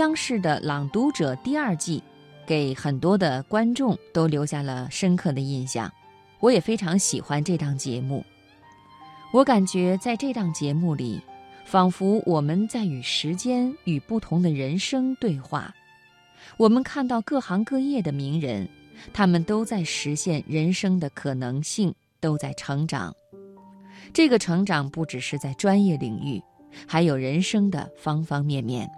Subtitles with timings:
[0.00, 2.02] 央视的《朗读者》第二季，
[2.46, 5.92] 给很多的观众都留下了深刻的印象。
[6.38, 8.24] 我也非常喜欢这档节目。
[9.30, 11.20] 我感觉在这档节目里，
[11.66, 15.70] 仿佛我们在与时间、与不同的人生对话。
[16.56, 18.66] 我们看到各行各业的名人，
[19.12, 23.14] 他们都在实现人生的可能性，都在成长。
[24.14, 26.42] 这个成长不只是在专业领域，
[26.86, 28.90] 还有人生的方方面面。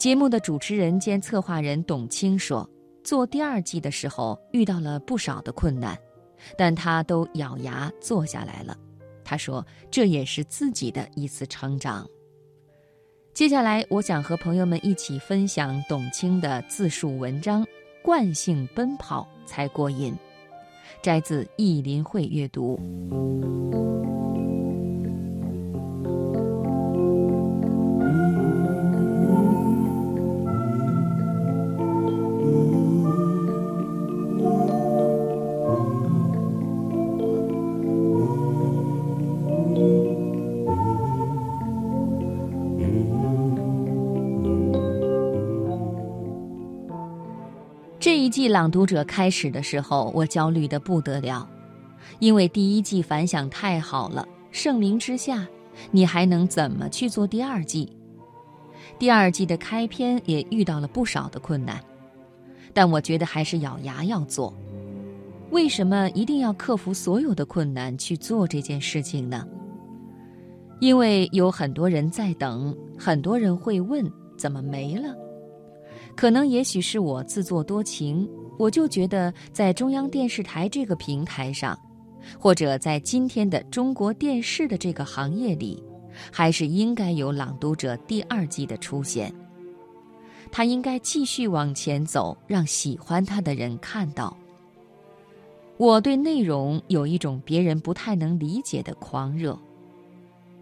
[0.00, 2.66] 节目的主持人兼策划人董卿说
[3.04, 5.94] ：“做第二季的时候遇到了不少的困难，
[6.56, 8.74] 但他都咬牙做下来了。
[9.22, 12.08] 他说这也是自己的一次成长。”
[13.34, 17.62] 接下来，我想和朋友们一起分享董卿的自述文章
[18.02, 20.14] 《惯性奔跑才过瘾》，
[21.02, 22.80] 摘自意林会阅读。
[48.30, 51.48] 季《朗读者》开始的时候，我焦虑的不得了，
[52.18, 54.26] 因为第一季反响太好了。
[54.50, 55.46] 盛名之下，
[55.90, 57.90] 你还能怎么去做第二季？
[58.98, 61.80] 第二季的开篇也遇到了不少的困难，
[62.72, 64.52] 但我觉得还是咬牙要做。
[65.50, 69.46] 为什么一定要克服所有的困难去做这件事情呢？
[70.80, 75.14] 因为有很多人在等，很多人会问：怎么没了？
[76.20, 81.74] 可能也许是我自作多情，我就觉得在中央电视台这个平台上，
[82.38, 85.82] 或者在今天的中国电视的这个行业里，
[86.30, 89.34] 还是应该有《朗读者》第二季的出现。
[90.52, 94.36] 他应该继续往前走，让喜欢他的人看到。
[95.78, 99.58] 我对内容有一种别人不太能理解的狂热，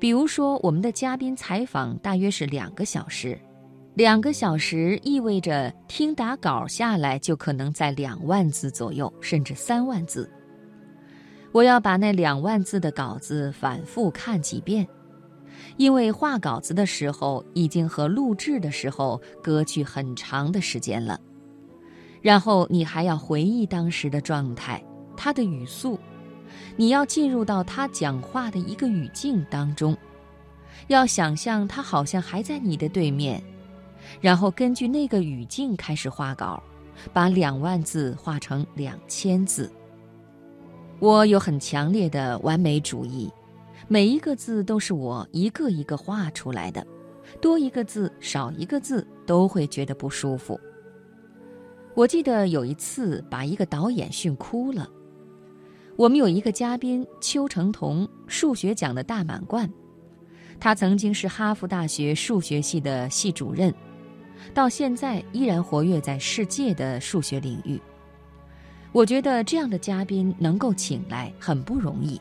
[0.00, 3.38] 比如说我们的嘉宾采访大约是两个小时。
[3.94, 10.28] 两个小时意味着听打稿下来就可能在两万字左右，甚至三万字。
[11.52, 14.84] 我要把那两万字的稿子反复看几遍，
[15.76, 21.20] 因为画稿子的时候已经和录制的时候隔去很长的时间了。
[22.20, 24.82] 然后你还要回忆当时的状态，
[25.16, 25.96] 他的语速，
[26.74, 29.96] 你要进入到他讲话的一个语境当中，
[30.88, 33.40] 要想象他好像还在你的对面。
[34.20, 36.62] 然后根据那个语境开始画稿，
[37.12, 39.70] 把两万字画成两千字。
[41.00, 43.30] 我有很强烈的完美主义，
[43.88, 46.86] 每一个字都是我一个一个画出来的，
[47.40, 50.58] 多一个字少一个字都会觉得不舒服。
[51.94, 54.88] 我记得有一次把一个导演训哭了。
[55.96, 59.70] 我们有一个嘉宾邱成桐，数学奖的大满贯，
[60.58, 63.72] 他曾经是哈佛大学数学系的系主任。
[64.52, 67.80] 到现在依然活跃在世界的数学领域。
[68.92, 72.20] 我觉得这样的嘉宾能够请来很不容易。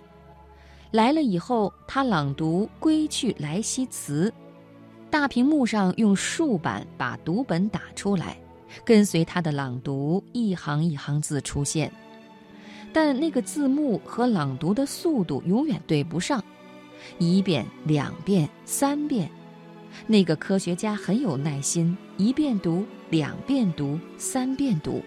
[0.91, 4.29] 来了以后，他朗读《归去来兮辞》，
[5.09, 8.37] 大屏幕上用竖板把读本打出来，
[8.85, 11.91] 跟随他的朗读，一行一行字出现。
[12.91, 16.43] 但那个字幕和朗读的速度永远对不上，
[17.17, 19.29] 一遍、两遍、三遍。
[20.05, 25.03] 那个科学家很有耐心，一遍读，两遍读，三遍读。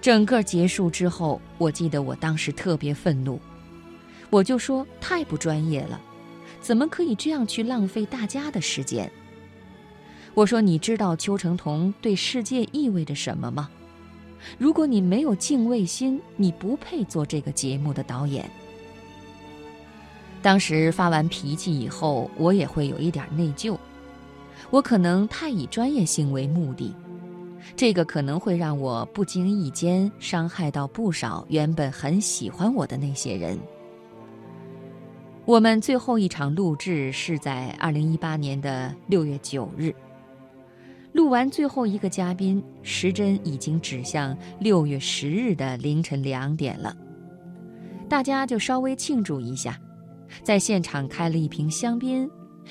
[0.00, 3.40] 整个结束之后，我记得我当时特别愤怒，
[4.30, 6.00] 我就说太不专业了，
[6.60, 9.10] 怎么可以这样去浪费大家的时间？
[10.34, 13.68] 我说你知道邱成桐对世界意味着什么吗？
[14.58, 18.48] 如果你没有敬畏心，你不配做这个节目的导演。
[20.42, 23.76] 当时发完脾气以后，我也会有一点内疚。
[24.70, 26.94] 我可能太以专业性为目的，
[27.76, 33.58] 这个可能会让我不经意间伤害到不少原本很喜欢我的那些人。
[35.44, 39.94] 我们最后一场录制是在二零一八年的六月九日，
[41.12, 46.96] 录完最后一个嘉宾，时针已经指向六月十日的凌晨两点了。
[48.08, 49.78] 大家就稍微庆祝一下。
[50.42, 52.28] 在现场开了一瓶香槟，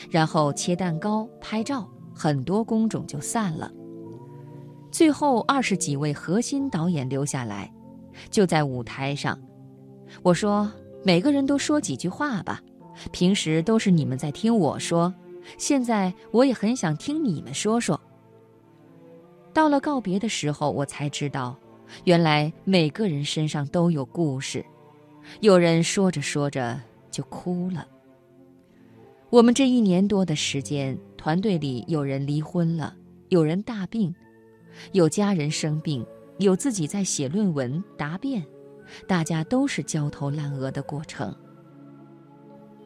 [0.10, 3.72] 然后切蛋糕、拍照，很多工种就散了。
[4.92, 7.72] 最后二十几位核心导演留下来，
[8.30, 9.40] 就在舞台上。
[10.22, 10.72] 我说
[11.04, 12.62] ：“每个人都说几句话吧，
[13.12, 15.12] 平时都是你们在听我说，
[15.58, 18.00] 现在我也很想听你们说说。
[19.52, 21.56] 到了告别的时候，我才知道，
[22.04, 24.64] 原来每个人身上都有故事。
[25.40, 26.80] 有人说着说着
[27.10, 27.88] 就哭了。
[29.34, 32.96] 我们这一年多的时间，团队里有人离婚了，
[33.30, 34.14] 有人大病，
[34.92, 36.06] 有家人生病，
[36.38, 38.46] 有自己在写论文答辩，
[39.08, 41.36] 大家都是焦头烂额的过程。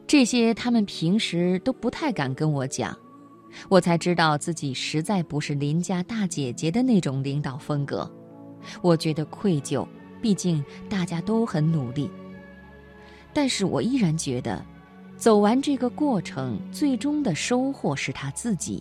[0.06, 2.96] 这些他们平时都不太敢跟我讲。
[3.68, 8.10] 我才知道自己实在不是邻家大姐姐的那种领导风格，
[8.80, 9.86] 我觉得愧疚，
[10.22, 12.10] 毕竟大家都很努力。
[13.34, 14.64] 但是我依然觉得，
[15.18, 18.80] 走完这个过程，最终的收获是他自己。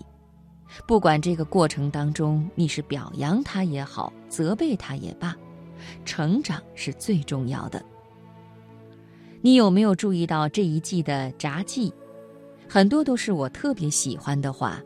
[0.86, 5.36] 不管这个过程当中你是表扬他也好，责备他也罢，
[6.06, 7.84] 成长是最重要的。
[9.42, 11.92] 你有没有注意到这一季的札记？
[12.70, 14.80] 很多都是我特别喜欢的话。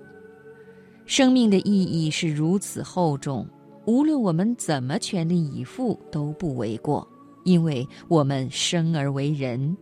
[1.06, 3.46] 生命的意义是如此厚重，
[3.86, 7.06] 无论我们怎么全力以赴都不为过，
[7.44, 9.76] 因为我们生而为人。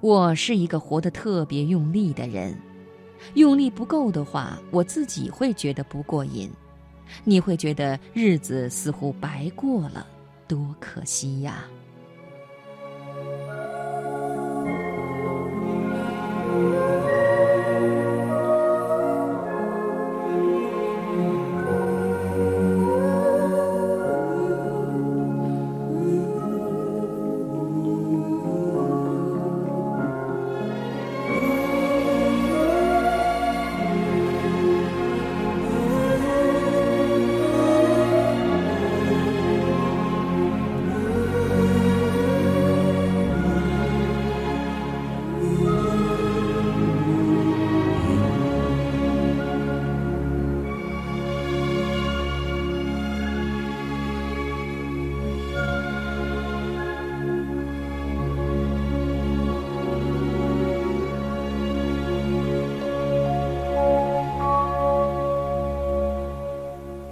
[0.00, 2.56] 我是一个活得特别用力的人，
[3.34, 6.48] 用力不够的话，我自己会觉得不过瘾，
[7.24, 10.06] 你会觉得日子似乎白过了，
[10.46, 11.64] 多可惜呀。